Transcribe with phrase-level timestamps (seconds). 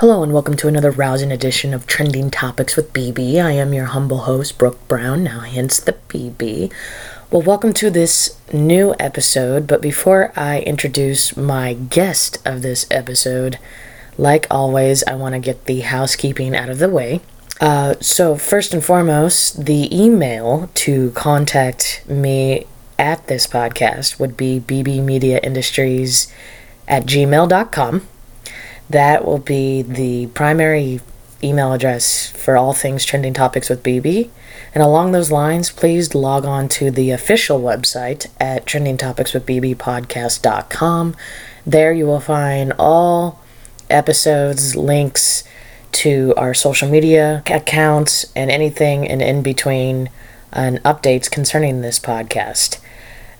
[0.00, 3.34] Hello and welcome to another rousing edition of Trending Topics with BB.
[3.36, 6.72] I am your humble host, Brooke Brown, now hence the BB.
[7.30, 13.58] Well, welcome to this new episode, but before I introduce my guest of this episode,
[14.16, 17.20] like always, I want to get the housekeeping out of the way.
[17.60, 22.66] Uh, so, first and foremost, the email to contact me
[22.98, 26.32] at this podcast would be bbmediaindustries
[26.88, 28.08] at gmail.com.
[28.90, 31.00] That will be the primary
[31.42, 34.30] email address for all things trending topics with BB.
[34.74, 41.16] And along those lines, please log on to the official website at trendingtopicswithbbpodcast.com.
[41.66, 43.40] There you will find all
[43.88, 45.44] episodes, links
[45.92, 50.10] to our social media accounts, and anything and in between
[50.52, 52.78] and updates concerning this podcast.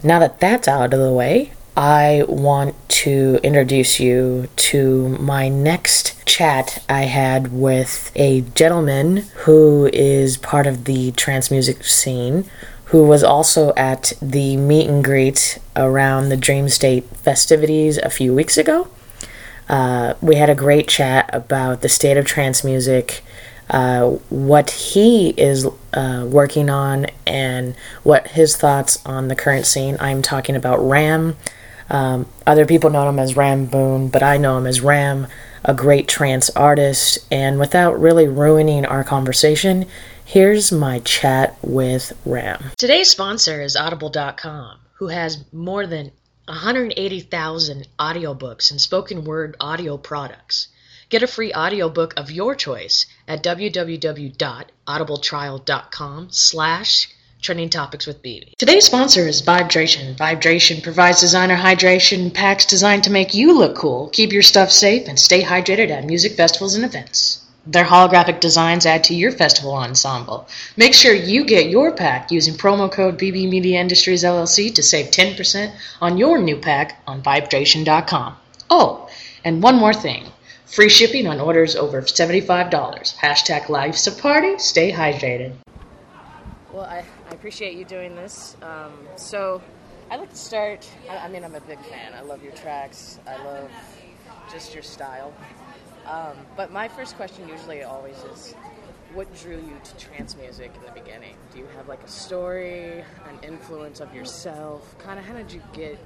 [0.02, 6.26] Now that that's out of the way, I want to introduce you to my next
[6.26, 12.44] chat I had with a gentleman who is part of the trance music scene,
[12.86, 18.34] who was also at the meet and greet around the Dream State festivities a few
[18.34, 18.88] weeks ago.
[19.68, 23.22] Uh, we had a great chat about the state of trance music,
[23.70, 29.96] uh, what he is uh, working on, and what his thoughts on the current scene.
[30.00, 31.36] I'm talking about Ram.
[31.90, 35.26] Um, other people know him as Ram Boone, but I know him as Ram,
[35.64, 37.18] a great trance artist.
[37.30, 39.86] And without really ruining our conversation,
[40.24, 42.70] here's my chat with Ram.
[42.78, 46.12] Today's sponsor is Audible.com, who has more than
[46.46, 50.68] 180,000 audiobooks and spoken word audio products.
[51.08, 57.08] Get a free audiobook of your choice at www.audibletrial.com slash
[57.40, 58.56] Trending Topics with BB.
[58.56, 60.14] Today's sponsor is Vibedration.
[60.14, 65.08] Vibedration provides designer hydration packs designed to make you look cool, keep your stuff safe,
[65.08, 67.40] and stay hydrated at music festivals and events.
[67.66, 70.48] Their holographic designs add to your festival ensemble.
[70.76, 75.10] Make sure you get your pack using promo code BB Media Industries LLC to save
[75.10, 78.36] 10% on your new pack on Vibedration.com.
[78.68, 79.08] Oh,
[79.44, 80.24] and one more thing.
[80.66, 82.70] Free shipping on orders over $75.
[83.16, 84.58] Hashtag life's a party.
[84.58, 85.54] Stay hydrated.
[86.72, 88.56] Well, I, I appreciate you doing this.
[88.60, 89.62] Um, so,
[90.10, 90.88] I'd like to start.
[91.08, 92.12] I, I, mean, I'm a big fan.
[92.12, 93.20] I love your tracks.
[93.24, 93.70] I love
[94.50, 95.32] just your style.
[96.06, 98.54] Um, but my first question usually always is
[99.14, 101.36] what drew you to trance music in the beginning?
[101.52, 104.98] Do you have like a story, an influence of yourself?
[104.98, 105.98] Kind of how did you get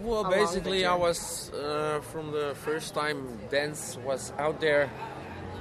[0.00, 4.90] well, basically, I was uh, from the first time dance was out there.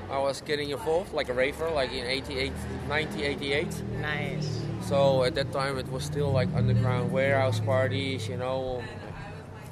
[0.10, 2.52] I was getting involved like a raver, like in 88,
[2.88, 3.84] 1988.
[4.02, 4.62] Nice.
[4.82, 8.84] So at that time, it was still like underground warehouse parties, you know,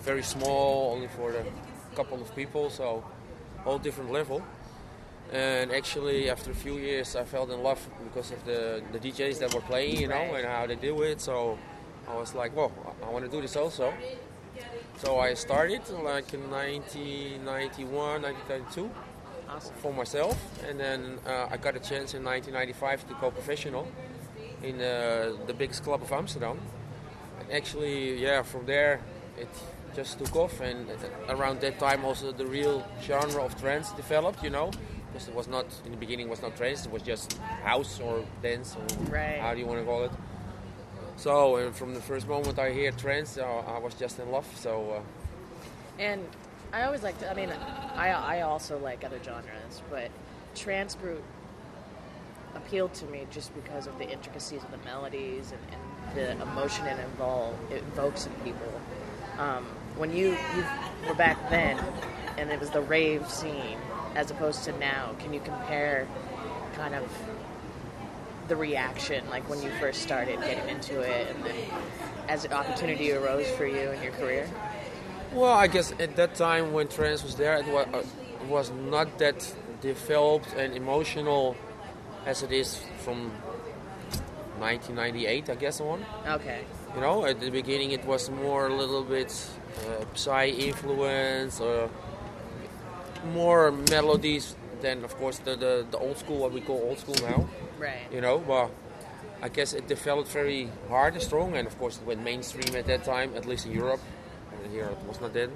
[0.01, 1.45] very small, only for a
[1.95, 3.03] couple of people, so
[3.65, 4.41] all different level.
[5.31, 9.39] And actually, after a few years, I fell in love because of the, the DJs
[9.39, 11.21] that were playing, you know, and how they do it.
[11.21, 11.57] So
[12.09, 12.71] I was like, well,
[13.05, 13.93] I want to do this also.
[14.97, 18.91] So I started like in 1991, 1992
[19.51, 19.75] awesome.
[19.75, 23.87] for myself, and then uh, I got a chance in 1995 to go professional
[24.63, 26.59] in uh, the biggest club of Amsterdam.
[27.39, 29.01] And actually, yeah, from there
[29.37, 29.49] it
[29.95, 30.87] just took off, and
[31.29, 34.43] around that time also the real genre of trance developed.
[34.43, 34.71] You know,
[35.11, 38.25] because it was not in the beginning was not trance; it was just house or
[38.41, 39.39] dance or right.
[39.39, 40.11] how do you want to call it.
[41.17, 44.47] So, and from the first moment I hear trance, uh, I was just in love.
[44.55, 46.25] So, uh, and
[46.73, 47.29] I always like to.
[47.29, 47.49] I mean,
[47.95, 50.09] I I also like other genres, but
[50.55, 51.23] trance group
[52.55, 56.85] appealed to me just because of the intricacies of the melodies and, and the emotion
[56.87, 58.81] it involves it evokes in people.
[59.37, 59.65] Um,
[59.97, 60.63] when you you
[61.07, 61.77] were back then,
[62.37, 63.77] and it was the rave scene,
[64.15, 66.07] as opposed to now, can you compare
[66.75, 67.03] kind of
[68.47, 71.55] the reaction, like when you first started getting into it, and then
[72.29, 74.49] as an opportunity arose for you in your career?
[75.33, 78.03] Well, I guess at that time when trance was there, it was, uh,
[78.49, 81.55] was not that developed and emotional
[82.25, 83.31] as it is from
[84.59, 86.05] 1998, I guess, on.
[86.27, 86.65] Okay.
[86.95, 89.31] You know, at the beginning it was more a little bit
[89.87, 91.89] uh, psy influence, or
[93.33, 97.15] more melodies than, of course, the, the, the old school, what we call old school
[97.21, 97.47] now.
[97.79, 98.01] Right.
[98.11, 98.69] You know, but
[99.41, 102.85] I guess it developed very hard and strong, and of course it went mainstream at
[102.87, 104.01] that time, at least in Europe.
[104.69, 105.51] Here it was not then.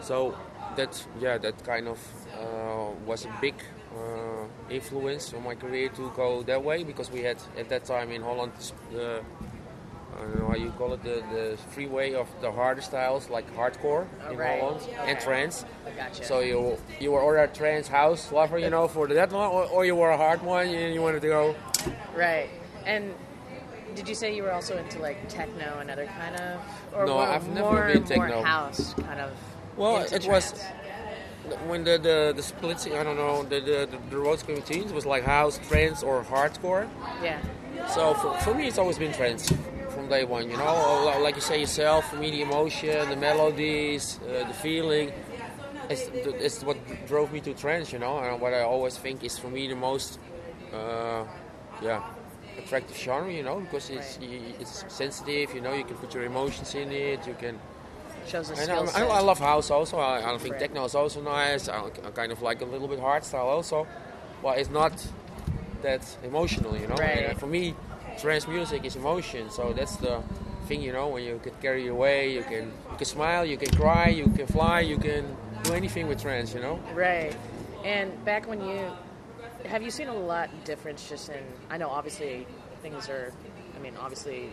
[0.00, 0.36] So
[0.76, 1.98] that, yeah, that kind of
[2.34, 3.54] uh, was a big
[3.94, 8.10] uh, influence on my career to go that way because we had at that time
[8.10, 8.52] in Holland
[8.92, 9.22] the
[10.20, 13.46] I don't know how you call it the, the freeway of the harder styles like
[13.56, 14.60] hardcore oh, in right.
[14.60, 14.94] Holland okay.
[15.06, 15.64] and trance.
[15.96, 16.24] gotcha.
[16.24, 19.64] So you you were a trance house lover, you know, for the that one, or,
[19.66, 21.54] or you were a hard one and you wanted to go.
[22.14, 22.50] Right.
[22.84, 23.14] And
[23.94, 26.60] did you say you were also into like techno and other kind of,
[26.94, 29.30] or No, more, I've never more, been more house kind of?
[29.76, 30.62] Well, it was
[31.66, 32.86] when the the, the splits.
[32.86, 36.22] I don't know the the the, the roads between it was like house, trance, or
[36.22, 36.88] hardcore.
[37.22, 37.40] Yeah.
[37.88, 39.50] So for, for me, it's always been trance
[39.90, 40.50] from day one.
[40.50, 45.12] You know, like you say yourself, for me, the emotion, the melodies, uh, the feeling.
[45.88, 46.76] It's, it's what
[47.08, 47.92] drove me to trance.
[47.92, 50.20] You know, and what I always think is for me the most,
[50.72, 51.24] uh,
[51.82, 52.02] yeah,
[52.62, 53.32] attractive genre.
[53.32, 54.60] You know, because it's Right.
[54.62, 55.54] it's sensitive.
[55.54, 57.20] You know, you can put your emotions in it.
[57.26, 57.58] You can.
[58.26, 58.76] Shows And I.
[59.00, 59.96] I, I love house also.
[59.98, 60.60] I, I think Right.
[60.60, 61.68] techno is also nice.
[61.68, 63.86] I, I kind of like a little bit hard style also.
[64.42, 64.92] but it's not
[65.82, 66.94] that emotional, you know.
[66.96, 67.26] Right.
[67.30, 67.74] And for me,
[68.18, 69.50] trance music is emotion.
[69.50, 70.22] So that's the
[70.68, 71.08] thing, you know.
[71.14, 74.46] When you get carried away, you can you can smile, you can cry, you can
[74.46, 75.24] fly, you can
[75.64, 76.78] do anything with trance, you know.
[76.94, 77.34] Right.
[77.84, 78.80] And back when you
[79.66, 82.46] have you seen a lot of difference just in I know obviously
[82.82, 83.32] things are
[83.76, 84.50] I mean obviously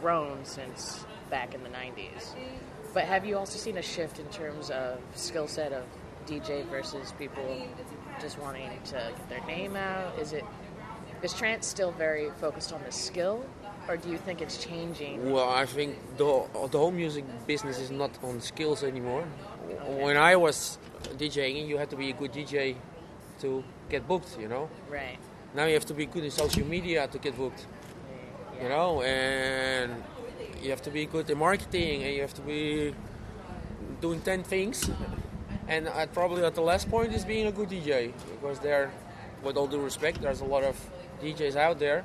[0.00, 2.34] grown since back in the 90s.
[2.92, 5.84] But have you also seen a shift in terms of skill set of
[6.26, 7.66] DJ versus people
[8.20, 10.18] just wanting to get their name out?
[10.18, 10.44] Is it
[11.22, 13.44] is trance still very focused on the skill
[13.88, 15.32] or do you think it's changing?
[15.32, 19.24] Well, I think the the whole music business is not on skills anymore.
[19.86, 20.78] When I was
[21.16, 22.76] DJing, you had to be a good DJ
[23.40, 24.68] to get booked, you know.
[24.88, 25.18] Right.
[25.54, 27.66] Now you have to be good in social media to get booked.
[28.56, 28.62] Yeah.
[28.62, 30.02] you know, and
[30.62, 32.94] you have to be good in marketing, and you have to be
[34.00, 34.90] doing ten things.
[35.68, 38.90] And uh, probably at the last point is being a good DJ, because there,
[39.42, 40.76] with all due respect, there's a lot of
[41.22, 42.04] DJs out there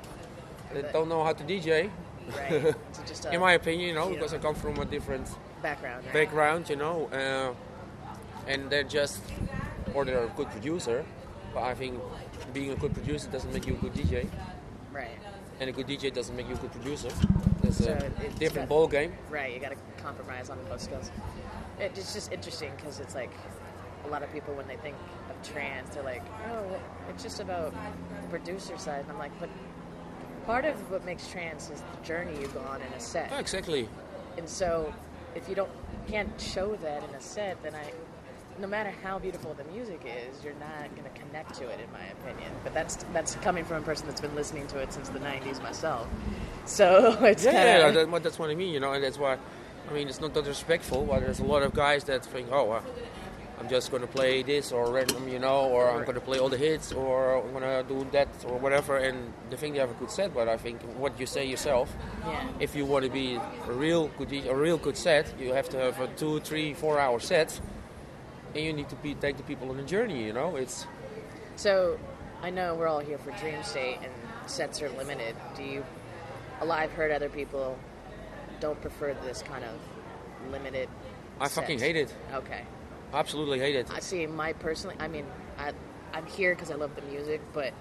[0.72, 1.90] that don't know how to DJ.
[2.36, 2.74] Right.
[3.24, 5.28] A In my opinion, you know, because I come from a different
[5.62, 6.04] background.
[6.04, 6.12] Right?
[6.12, 7.54] background, you know, uh,
[8.50, 9.20] and they're just,
[9.94, 11.04] or they're a good producer,
[11.56, 11.98] but I think
[12.52, 14.28] being a good producer doesn't make you a good DJ,
[14.92, 15.08] Right.
[15.58, 17.08] and a good DJ doesn't make you a good producer.
[17.62, 19.16] It's So a it's different got- ball game.
[19.30, 21.10] Right, you got to compromise on both skills.
[21.80, 23.30] It, it's just interesting because it's like
[24.04, 24.96] a lot of people when they think
[25.30, 27.72] of trance, they're like, "Oh, it's just about
[28.20, 29.48] the producer side." And I'm like, "But
[30.44, 33.38] part of what makes trance is the journey you go on in a set." Yeah,
[33.40, 33.88] exactly.
[34.36, 34.92] And so,
[35.34, 35.70] if you don't
[36.06, 37.92] can't show that in a set, then I,
[38.60, 41.90] no matter how beautiful the music is, you're not going to connect to it, in
[41.92, 42.52] my opinion.
[42.64, 45.62] But that's that's coming from a person that's been listening to it since the '90s
[45.62, 46.08] myself.
[46.64, 49.38] So it's Yeah, kinda, yeah, that, that's what I mean, you know, and that's why,
[49.88, 52.70] I mean, it's not that respectful, but there's a lot of guys that think, oh,
[52.72, 52.82] uh,
[53.58, 56.38] I'm just going to play this or random, you know, or I'm going to play
[56.38, 59.80] all the hits or I'm going to do that or whatever, and they think they
[59.80, 61.94] have a good set, but I think what you say yourself,
[62.26, 62.48] yeah.
[62.60, 65.78] if you want to be a real good, a real good set, you have to
[65.78, 67.58] have a two, three, four hour set,
[68.56, 70.86] and you need to be, take the people on a journey, you know, it's,
[71.56, 71.98] So,
[72.42, 74.12] I know we're all here for Dream State, and
[74.46, 75.34] sets are limited.
[75.56, 75.84] Do you?
[76.60, 77.78] A lot I've heard other people
[78.60, 80.88] don't prefer this kind of limited.
[81.40, 82.14] I fucking hate it.
[82.32, 82.62] Okay,
[83.12, 83.88] Absolutely hate it.
[83.92, 84.26] I see.
[84.26, 85.26] My personally, I mean,
[85.58, 85.72] I,
[86.12, 87.72] I'm here because I love the music, but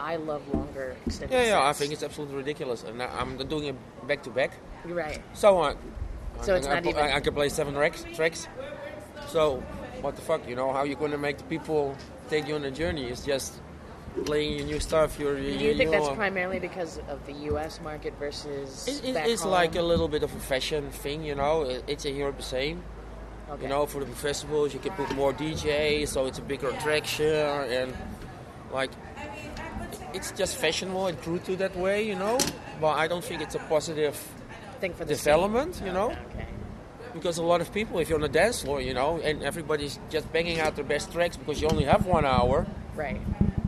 [0.00, 1.34] I love longer extended.
[1.34, 4.52] Yeah, yeah, I think it's absolutely ridiculous, and I- I'm doing it back to back.
[4.86, 5.20] You're right.
[5.34, 5.74] So uh,
[6.42, 8.04] So I, it's I, not I, even- I can play seven tracks.
[8.14, 8.48] Tracks.
[9.28, 9.62] So
[10.02, 10.46] what the fuck?
[10.48, 11.96] You know how you gonna make the people
[12.28, 13.04] take you on a journey?
[13.04, 13.60] It's just
[14.24, 15.18] playing your new stuff.
[15.18, 17.80] Your, your, Do you think that's primarily because of the U.S.
[17.82, 19.52] market versus It, it, it's home?
[19.52, 21.62] like a little bit of a fashion thing, you know.
[21.62, 22.82] It, it's a Europe the same.
[23.50, 23.62] okay.
[23.62, 27.26] You know, for the festivals, you can put more DJs, so it's a bigger attraction,
[27.26, 27.94] and
[28.72, 28.90] like
[30.14, 32.38] it's just fashionable and grew to that way, you know.
[32.80, 34.16] But I don't think it's a positive
[34.80, 35.86] thing for the development, scene.
[35.86, 36.10] you oh, know.
[36.10, 36.46] Okay.
[37.14, 39.98] Because a lot of people, if you're on the dance floor, you know, and everybody's
[40.10, 43.20] just banging out their best tracks because you only have one hour, Right.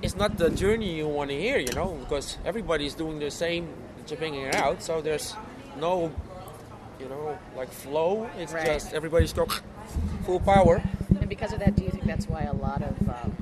[0.03, 3.69] it's not the journey you want to hear, you know, because everybody's doing the same,
[4.07, 4.83] just banging it out.
[4.83, 5.35] So there's
[5.79, 6.13] no,
[6.99, 8.29] you know, like flow.
[8.39, 8.67] It's Right.
[8.67, 9.51] just everybody's got
[10.25, 10.83] full power.
[11.21, 13.37] And because of that, do you think that's why a lot of um,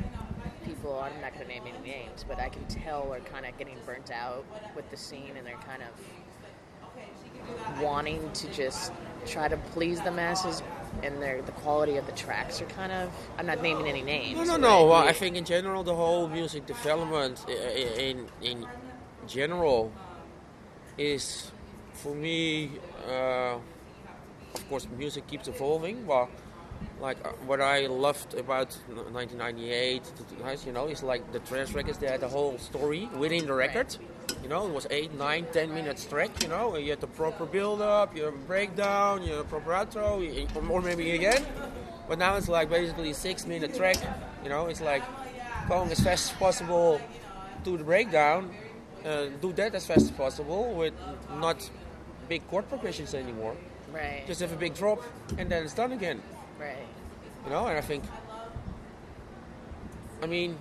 [0.64, 3.56] people, I'm not going to name any names, but I can tell are kind of
[3.56, 4.44] getting burnt out
[4.74, 5.88] with the scene and they're kind of
[7.80, 8.92] wanting to just
[9.26, 10.62] try to please the masses
[11.02, 14.36] and their, the quality of the tracks are kind of, I'm not naming any names.
[14.36, 14.86] No, no, no.
[14.86, 15.08] Well.
[15.08, 18.66] I think in general, the whole music development in in
[19.26, 19.92] general
[20.98, 21.50] is,
[21.94, 22.72] for me,
[23.08, 23.56] uh,
[24.54, 26.04] of course, music keeps evolving.
[26.04, 26.28] But
[27.00, 30.02] like uh, what I loved about 1998,
[30.66, 31.98] you know, is like the trance records.
[31.98, 33.96] They had a whole story within the record.
[34.42, 36.42] You know, it was eight, nine, ten minutes track.
[36.42, 39.48] You know, you had the proper build up, you have a breakdown, you have a
[39.48, 41.44] proper outro, or maybe again.
[42.08, 43.96] But now it's like basically six minute track.
[44.42, 45.02] You know, it's like
[45.68, 47.00] going as fast as possible
[47.64, 48.50] to the breakdown.
[49.04, 50.94] Uh, do that as fast as possible with
[51.38, 51.68] not
[52.28, 53.56] big chord progressions anymore.
[53.92, 54.24] Right.
[54.26, 55.02] Just have a big drop
[55.38, 56.22] and then it's done again.
[56.58, 56.76] right.
[57.44, 58.04] You know, and I think,
[60.22, 60.56] I mean,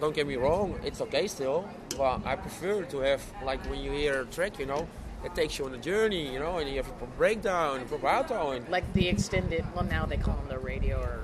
[0.00, 3.90] don't get me wrong, it's okay still, but I prefer to have, like when you
[3.92, 4.86] hear a track, you know,
[5.24, 8.06] it takes you on a journey, you know, and you have a breakdown, a proper
[8.06, 9.64] outro, and Like the extended.
[9.74, 11.20] Well, now they call them the radio or.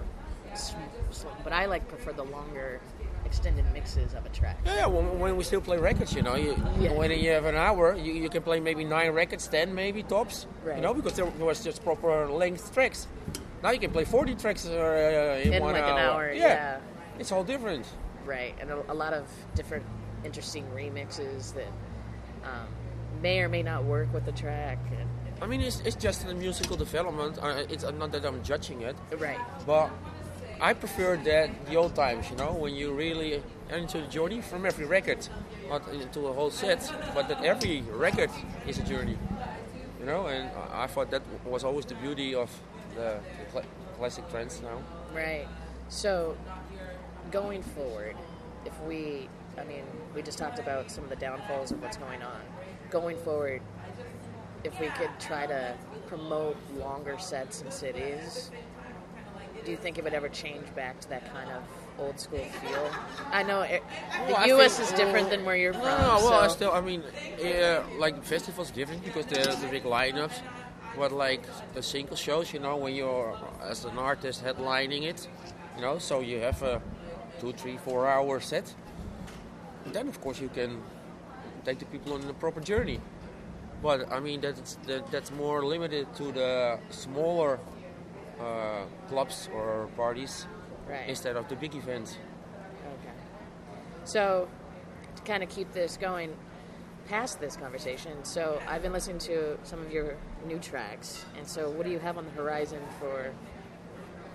[1.45, 2.81] But I like prefer the longer
[3.25, 4.57] extended mixes of a track.
[4.65, 6.93] yeah, when, when we still play records, you know, you, Yeah.
[6.93, 10.47] when you have an hour, you, you can play maybe nine records, ten maybe tops,
[10.65, 10.77] Right.
[10.77, 13.07] you know, because there was just proper length tracks.
[13.63, 16.43] Now you can play 40 tracks uh, in, In one like an hour, Yeah.
[16.47, 16.79] yeah.
[17.19, 17.85] it's all different.
[18.25, 19.85] Right, and a, a lot of different
[20.25, 21.73] interesting remixes that
[22.45, 22.69] um,
[23.23, 24.79] may or may not work with the track.
[24.99, 25.09] And,
[25.41, 27.39] I mean, it's, it's just the musical development.
[27.41, 29.91] Uh, it's not that I'm judging it, right, but
[30.61, 34.67] I prefer that the old times, you know, when you really enter the journey from
[34.67, 35.29] every record,
[35.69, 38.31] not into a whole set, but that every record
[38.67, 39.17] is a journey,
[40.01, 40.27] you know.
[40.27, 42.51] And I thought that was always the beauty of
[42.97, 43.65] the, the cla-
[43.97, 44.83] classic trance now.
[45.15, 45.47] right.
[45.91, 46.37] So,
[47.31, 48.17] going forward,
[48.67, 49.29] if we,
[49.61, 49.83] I mean,
[50.15, 52.41] we just talked about some of the downfalls of what's going on.
[52.91, 53.61] Going forward,
[54.65, 55.75] if we could try to
[56.07, 58.51] promote longer sets in cities,
[59.65, 61.63] do you think it would ever change back to that kind of
[61.99, 62.91] old school feel?
[63.31, 63.83] I know it,
[64.27, 64.77] the Well, U.S.
[64.79, 65.83] think- is different well, than where you're from.
[65.83, 67.03] no, well, I still, I mean,
[67.39, 70.41] yeah, like festivals different because there's the big lineups.
[70.97, 71.43] But like
[71.75, 75.29] the single shows, you know, when you're as an artist headlining it,
[75.77, 76.83] you know, so you have a
[77.41, 78.75] two, three, four hour set.
[79.93, 80.83] Then of course you can
[81.65, 83.01] take the people on a proper journey.
[83.83, 87.61] But I mean that's that, that's more limited to the smaller
[88.41, 90.47] uh, clubs or parties
[90.89, 91.09] right.
[91.09, 92.17] instead of the big events.
[92.87, 93.15] Okay.
[94.05, 94.49] So,
[95.17, 96.37] to kind of keep this going
[97.09, 100.17] past this conversation, so I've been listening to some of your
[100.47, 103.33] new tracks, and so what do you have on the horizon for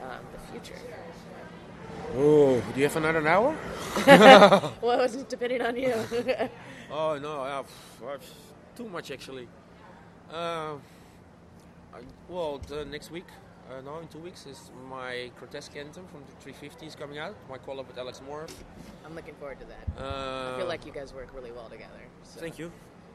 [0.03, 0.79] um, the future?
[2.15, 3.55] Oh, do you have another hour?
[4.82, 5.93] Well, it's depending on you.
[6.91, 7.72] Oh no, I have,
[8.08, 8.22] I have
[8.77, 9.48] too much actually.
[10.32, 10.75] Uh,
[11.91, 13.25] I, well, the next week,
[13.72, 17.36] uh, no, in two weeks, is my grotesque anthem from the 350s coming out.
[17.50, 18.46] My collab with Alex Moore.
[19.05, 19.86] I'm looking forward to that.
[19.98, 22.01] Uh, I feel like you guys work really well together.
[22.24, 22.39] So.
[22.39, 22.72] Thank you.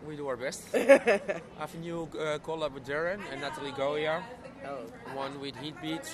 [0.06, 0.62] We do our best.
[0.74, 4.22] I have a new uh, collab with Darren and Natalie Gioia.
[4.66, 4.78] Oh,
[5.14, 6.06] One with Heatbeat.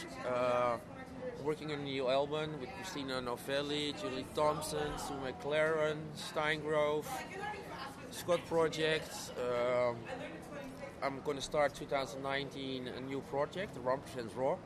[1.44, 7.08] Uh, working on a new album with Christina Novelli, Julie Thompson, Sue McLaren, Stine Grove,
[8.10, 9.10] Scott Project.
[9.38, 9.96] Um,
[11.02, 14.56] I'm going to start 2019 a new project, Ram Presents Raw.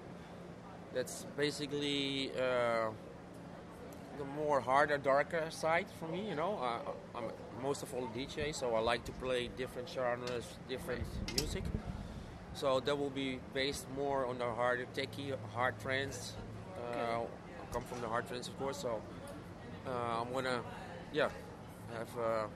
[0.94, 2.90] That's basically uh,
[4.18, 6.28] the more harder, darker side for me.
[6.28, 6.80] You know, I,
[7.18, 7.24] I'm
[7.62, 11.04] most of all a DJ, so I like to play different genres, different
[11.36, 11.64] music.
[12.54, 16.34] So that will be based more on the harder techie, hard trance.
[16.98, 18.78] Uh, I come from the hard trance, of course.
[18.78, 19.00] So
[19.86, 20.62] uh, I'm gonna,
[21.12, 21.30] yeah,
[21.96, 22.46] have uh,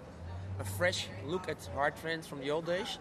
[0.61, 2.99] a fresh look at hard trance from the old days.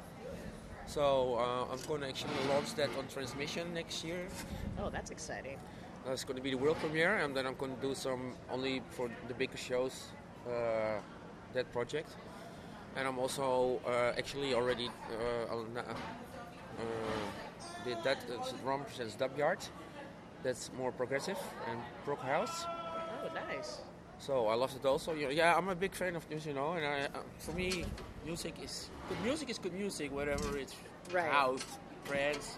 [0.86, 4.28] So uh, I'm gonna actually launch that on Transmission next year.
[4.80, 5.58] oh, that's exciting.
[6.06, 8.82] That's going to be the world premiere, and then I'm going to do some only
[8.90, 10.08] for the bigger shows.
[10.50, 11.00] Uh,
[11.54, 12.10] that project,
[12.96, 15.94] and I'm also uh, actually already uh, uh, uh,
[17.86, 18.18] did that.
[18.30, 19.60] It's Ram presents Dub Yard.
[20.44, 21.38] That's more progressive
[21.70, 22.66] and prog house.
[22.66, 23.82] Oh, nice.
[24.20, 25.14] So I loved it also.
[25.14, 27.86] Yeah, I'm a big fan of music, you know, and I, uh, for me,
[28.26, 29.20] music is good.
[29.22, 30.76] Music is good music, whatever it's
[31.12, 31.32] Right.
[31.32, 31.66] house,
[32.06, 32.58] trance,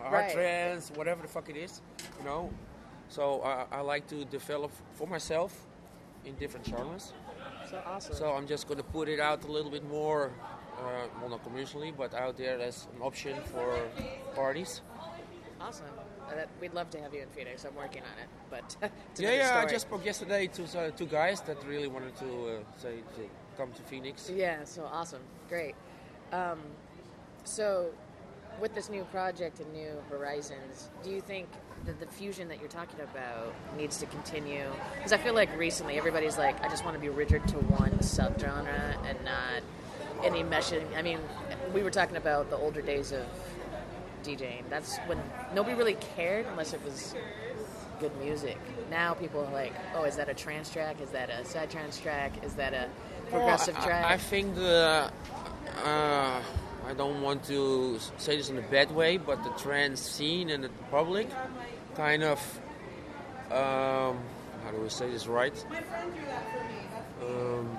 [0.00, 0.32] hard Right.
[0.32, 1.80] trance, whatever the fuck it is,
[2.18, 2.50] you know.
[3.08, 5.52] So I I like to develop for myself
[6.24, 7.12] in different genres.
[7.70, 8.14] So awesome.
[8.14, 10.30] So I'm just going to put it out a little bit more,
[10.78, 13.88] uh, well, not commercially, but out there as an option for
[14.34, 14.82] parties.
[15.60, 15.86] awesome.
[16.28, 17.64] Uh, that, we'd love to have you in Phoenix.
[17.64, 19.62] I'm working on it, but Yeah, yeah.
[19.64, 23.28] I just spoke yesterday to uh, two guys that really wanted to uh, say to
[23.56, 24.30] come to Phoenix.
[24.34, 25.22] Yeah, so awesome.
[25.48, 25.74] Great.
[26.32, 26.58] Um,
[27.44, 27.90] so,
[28.60, 31.48] with this new project and new horizons, do you think
[31.84, 34.64] that the fusion that you're talking about needs to continue?
[34.96, 37.92] Because I feel like recently everybody's like, I just want to be rigid to one
[37.98, 39.62] subgenre and not
[40.24, 40.84] any meshing.
[40.96, 41.18] I mean,
[41.72, 43.26] we were talking about the older days of
[44.26, 44.62] DJing.
[44.68, 45.18] That's when
[45.54, 47.14] nobody really cared unless it was
[48.00, 48.58] good music.
[48.90, 51.00] Now people are like, oh, is that a trance track?
[51.00, 52.32] Is that a psy trance track?
[52.44, 52.88] Is that a
[53.30, 54.04] progressive Well, I- track?
[54.04, 55.10] I, I think the.
[55.84, 56.40] Uh,
[56.88, 60.62] I don't want to say this in a bad way, but the trance scene and
[60.62, 61.28] the public
[61.96, 62.38] kind of
[63.50, 64.18] um,
[64.64, 65.52] how do we say this right?
[67.22, 67.76] Um,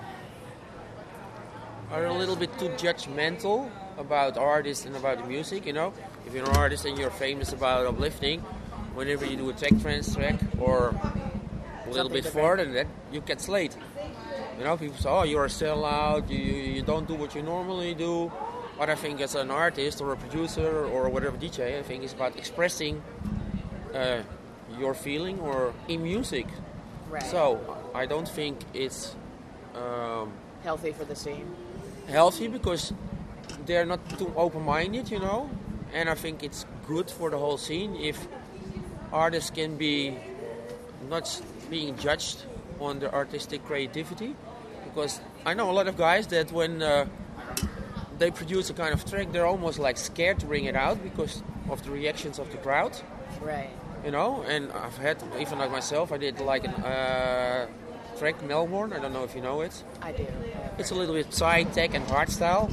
[1.91, 5.65] are a little bit too judgmental about artists and about the music.
[5.65, 5.93] You know,
[6.25, 8.41] if you're an artist and you're famous about uplifting,
[8.93, 10.95] whenever you do a tech trance track or
[11.85, 13.75] a little bit further than that, you get slayed.
[14.57, 16.29] You know, people say, "Oh, you're a sellout.
[16.29, 18.31] You, you you don't do what you normally do."
[18.77, 22.13] But I think as an artist or a producer or whatever DJ, I think it's
[22.13, 23.01] about expressing
[23.93, 24.21] uh,
[24.79, 26.45] your feeling or in music.
[27.09, 27.23] Right.
[27.23, 27.59] So
[27.95, 29.15] I don't think it's
[29.75, 30.31] um,
[30.63, 31.47] healthy for the scene.
[32.07, 32.93] healthy because
[33.67, 35.49] they're not too open-minded, you know.
[35.93, 38.27] And I think it's good for the whole scene if
[39.13, 40.17] artists can be
[41.09, 42.43] not being judged
[42.79, 44.35] on their artistic creativity.
[44.85, 47.05] Because I know a lot of guys that when uh,
[48.17, 51.43] they produce a kind of track, they're almost like scared to bring it out because
[51.69, 52.93] of the reactions of the crowd
[53.41, 53.69] Right.
[54.05, 54.43] you know.
[54.47, 57.67] And I've had even like myself, I did like an uh,
[58.17, 58.93] track Melbourne.
[58.93, 59.83] I don't know if you know it.
[60.01, 60.25] I do.
[60.77, 62.69] It's a little bit psy tech and hard style.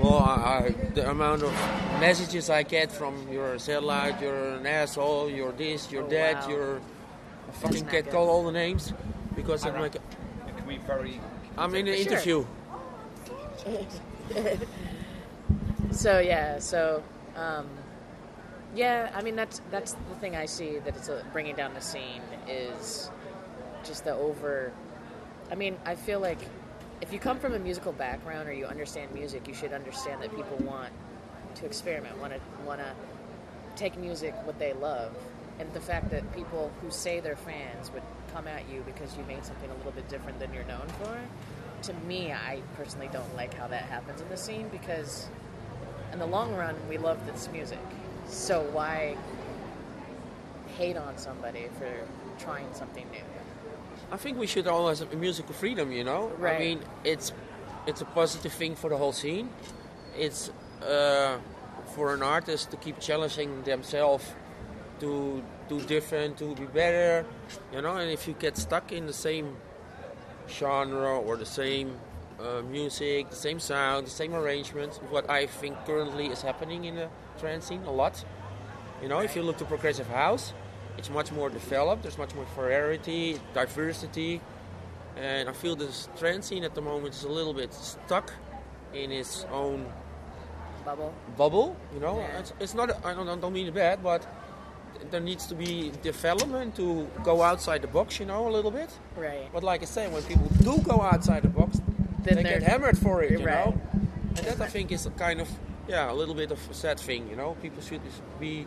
[0.00, 1.52] Well, I, I, the amount of
[2.00, 6.42] messages I get from you're a sellout, you're an asshole, you're this, you're Oh, that,
[6.42, 6.48] wow.
[6.48, 8.92] you're a fucking not cat, call all the names
[9.36, 9.94] because I'm Alright.
[9.94, 11.20] like Can we very
[11.56, 12.12] I'm in an Sure.
[12.12, 12.46] interview.
[15.90, 17.02] So yeah, so
[17.36, 17.68] um,
[18.74, 21.80] yeah, I mean that's that's the thing I see that it's uh bringing down the
[21.80, 23.10] scene is
[23.84, 24.72] just the over.
[25.50, 26.38] I mean, I feel like
[27.00, 30.34] if you come from a musical background or you understand music, you should understand that
[30.34, 30.92] people want
[31.56, 32.94] to experiment, want to want to
[33.76, 35.14] take music what they love,
[35.58, 39.24] and the fact that people who say they're fans would come at you because you
[39.24, 41.18] made something a little bit different than you're known for.
[41.82, 45.28] To me, I personally don't like how that happens in the scene because
[46.12, 47.78] in the long run, we love this music.
[48.26, 49.16] So why
[50.78, 51.90] hate on somebody for
[52.42, 53.33] trying something new?
[54.10, 56.28] I think we should always have musical freedom, you know.
[56.38, 56.56] Right.
[56.56, 57.32] I mean, it's
[57.86, 59.48] it's a positive thing for the whole scene.
[60.16, 60.50] It's
[60.82, 61.38] uh,
[61.94, 64.24] for an artist to keep challenging themselves
[65.00, 67.26] to do different, to be better,
[67.72, 67.96] you know.
[67.96, 69.56] And if you get stuck in the same
[70.48, 71.98] genre or the same
[72.40, 76.96] uh, music, the same sound, the same arrangements, what I think currently is happening in
[76.96, 78.24] the trance scene a lot.
[79.02, 80.52] You know, if you look to progressive house,
[80.98, 82.02] it's much more developed.
[82.02, 84.40] There's much more variety, diversity,
[85.16, 88.32] and I feel this trend scene at the moment is a little bit stuck
[88.92, 89.86] in its own
[90.84, 91.14] Bubble.
[91.36, 91.76] bubble.
[91.94, 92.38] You know, Yeah.
[92.40, 92.90] it's, it's not.
[93.04, 94.26] I don't, I don't mean it bad, but
[95.10, 98.20] there needs to be development to go outside the box.
[98.20, 98.90] You know, a little bit.
[99.16, 99.48] Right.
[99.52, 101.80] But like I say, when people do go outside the box,
[102.22, 103.30] Then they get hammered for it.
[103.32, 103.66] You Right.
[103.66, 103.80] know,
[104.36, 105.48] and that I think is a kind of
[105.88, 107.28] yeah, a little bit of a sad thing.
[107.28, 108.00] You know, people should
[108.40, 108.66] be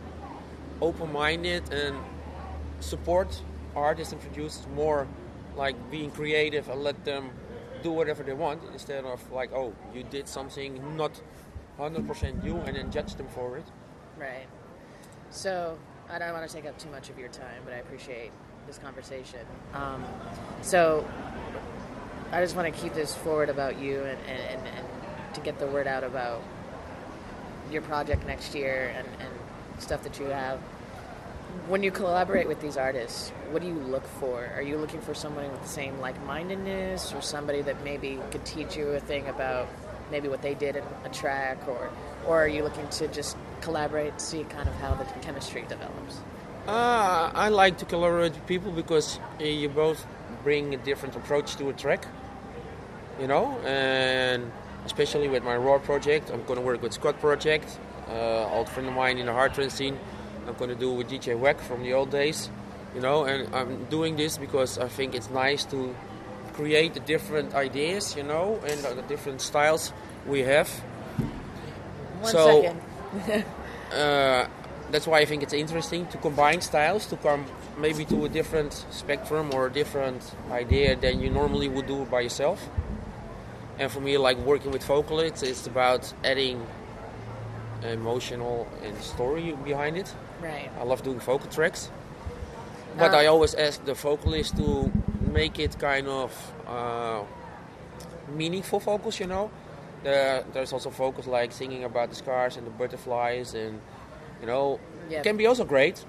[0.80, 1.96] open-minded and
[2.80, 3.40] support
[3.74, 5.06] artists and producers more,
[5.56, 7.30] like being creative and let them
[7.82, 11.20] do whatever they want instead of like, oh, you did something not
[11.78, 13.64] 100% you and then judge them for it.
[14.18, 14.46] Right.
[15.30, 15.78] So
[16.10, 18.32] I don't want to take up too much of your time, but I appreciate
[18.66, 19.40] this conversation.
[19.74, 20.04] Um,
[20.62, 21.06] so
[22.32, 24.86] I just want to keep this forward about you and, and, and,
[25.34, 26.42] to get the word out about
[27.70, 29.30] your project next year and, and
[29.78, 30.58] stuff that you have.
[31.66, 34.50] When you collaborate with these artists, what do you look for?
[34.54, 38.76] Are you looking for someone with the same like-mindedness, or somebody that maybe could teach
[38.76, 39.68] you a thing about
[40.10, 41.90] maybe what they did in a track, or
[42.26, 46.20] or are you looking to just collaborate, see kind of how the chemistry develops?
[46.66, 50.06] Uh, I like to collaborate with people because uh, you both
[50.44, 52.06] bring a different approach to a track,
[53.20, 54.50] you know, and
[54.86, 58.88] especially with my Raw project, I'm going to work with Scott Project, uh, old friend
[58.88, 59.98] of mine in the hard trance scene.
[60.48, 62.50] I'm going to do with DJ Wack from the old days,
[62.94, 65.94] you know, and I'm doing this because I think it's nice to
[66.54, 69.92] create the different ideas, you know, and the different styles
[70.26, 70.68] we have.
[72.20, 73.44] One So- second.
[73.92, 74.48] uh,
[74.90, 77.44] that's why I think it's interesting to combine styles to come
[77.78, 82.20] maybe to a different spectrum or a different idea than you normally would do by
[82.22, 82.68] yourself.
[83.78, 86.66] And for me, like working with vocalists, it's about adding
[87.84, 90.12] emotional and story behind it.
[90.42, 90.70] Right.
[90.80, 91.90] I love doing vocal tracks,
[92.98, 94.90] but Uh, I always ask the vocalist to
[95.32, 96.32] make it kind of
[96.66, 97.22] uh,
[98.34, 99.20] meaningful vocals.
[99.20, 99.50] You know,
[100.02, 103.80] there, there's also vocals like singing about the scars and the butterflies, and
[104.40, 104.78] you know,
[105.10, 105.22] Yeah.
[105.22, 106.04] can be also great.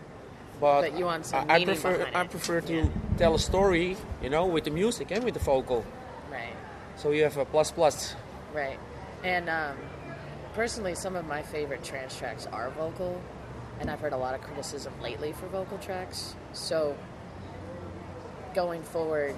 [0.60, 2.86] But, But you want some I, I prefer I prefer to Yeah.
[3.18, 5.84] tell a story, you know, with the music and with the vocal.
[6.32, 6.54] Right.
[6.98, 8.16] So you have a plus plus.
[8.54, 8.78] Right.
[9.24, 9.78] And um,
[10.54, 13.22] personally, some of my favorite trance tracks are vocal.
[13.80, 16.36] and I've heard a lot of criticism lately for vocal tracks.
[16.52, 16.98] So,
[18.54, 19.36] going forward,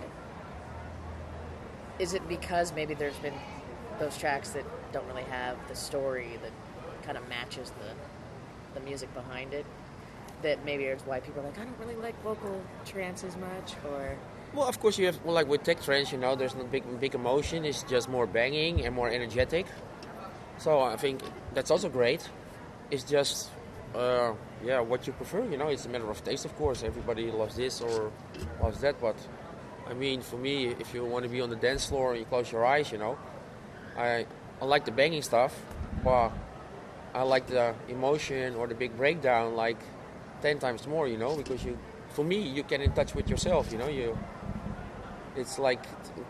[1.99, 3.35] is it because maybe there's been
[3.99, 6.51] those tracks that don't really have the story that
[7.03, 7.93] kind of matches the
[8.73, 9.65] the music behind it?
[10.41, 13.75] That maybe it's why people are like, I don't really like vocal trance as much,
[13.85, 14.17] or
[14.53, 16.83] Well, of course, you have well, like with tech trance, you know, there's no big
[16.99, 17.63] big emotion.
[17.63, 19.67] It's just more banging and more energetic.
[20.61, 21.23] So I think
[21.55, 22.29] that's also great.
[22.91, 23.49] It's just,
[23.95, 25.43] uh, yeah, what you prefer.
[25.49, 26.83] You know, it's a matter of taste, of course.
[26.83, 28.11] Everybody loves this or
[28.61, 29.15] loves that, but
[29.89, 32.25] I mean, for me, if you want to be on the dance floor and you
[32.25, 33.17] close your eyes, you know,
[33.97, 34.27] I
[34.61, 35.59] I like the banging stuff,
[36.03, 36.29] but
[37.15, 39.79] I like the emotion or the big breakdown like
[40.43, 41.07] ten times more.
[41.07, 41.75] You know, because you,
[42.09, 43.71] for me, you get in touch with yourself.
[43.71, 44.15] You know, you
[45.35, 45.83] it's like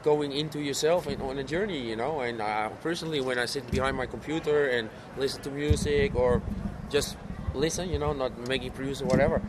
[0.03, 2.21] going into yourself and on a journey, you know.
[2.21, 6.41] And uh, personally, when I sit behind my computer and listen to music or
[6.89, 7.17] just
[7.53, 9.41] listen, you know, not making produce or whatever,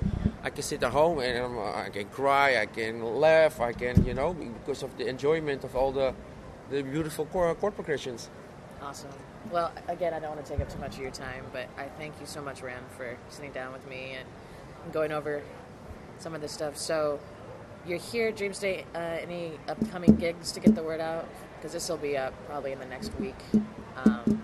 [0.43, 4.05] I can sit at home and um, I can cry, I can laugh, I can,
[4.05, 6.15] you know, because of the enjoyment of all the
[6.71, 8.31] the beautiful chord, chord progressions.
[8.81, 9.11] Awesome.
[9.51, 11.85] Well, again, I don't want to take up too much of your time, but I
[11.99, 15.43] thank you so much, Ram, for sitting down with me and going over
[16.19, 16.77] some of this stuff.
[16.77, 17.21] So,
[17.87, 18.85] you're here, Dream State.
[18.95, 21.27] Uh, any upcoming gigs to get the word out?
[21.57, 23.37] Because this will be up probably in the next week.
[24.05, 24.42] Um,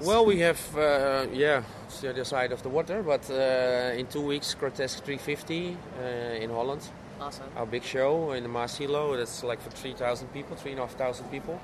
[0.00, 4.06] Well, we have, uh, yeah, it's the other side of the water, but uh, in
[4.08, 6.82] two weeks, Grotesque 350 uh, in Holland.
[7.20, 7.46] awesome.
[7.56, 9.16] our big show in the Maassilo.
[9.16, 11.60] That's like for 3,000 people, 3,500 people.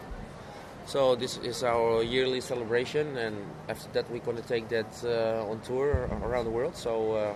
[0.87, 3.37] So this is our yearly celebration, and
[3.69, 6.77] after that we're going to take that uh, on tour around the world.
[6.77, 7.35] So uh,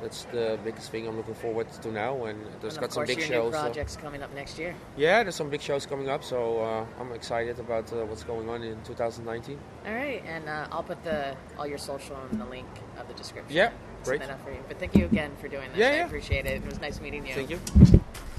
[0.00, 3.20] that's the biggest thing I'm looking forward to now, and there's and got some big
[3.20, 3.30] shows.
[3.30, 4.74] new so- projects coming up next year.
[4.96, 8.48] yeah, there's some big shows coming up, so uh, I'm excited about uh, what's going
[8.48, 9.58] on in 2019.
[9.86, 13.14] All right, and uh, I'll put the all your social in the link of the
[13.14, 13.54] description.
[13.54, 13.70] Yeah,
[14.04, 14.22] great.
[14.22, 14.62] for you.
[14.68, 15.78] But thank you again for doing this.
[15.78, 16.06] Yeah, I yeah.
[16.06, 16.62] appreciate it.
[16.62, 17.34] It was nice meeting you.
[17.34, 17.60] Thank you.